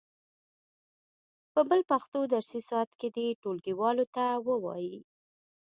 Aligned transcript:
په 1.53 1.61
بل 1.69 1.81
پښتو 1.91 2.19
درسي 2.33 2.61
ساعت 2.69 2.91
کې 2.99 3.07
دې 3.15 3.27
ټولګیوالو 3.41 4.05
ته 4.15 4.25
و 4.45 4.47
وایي. 4.63 4.99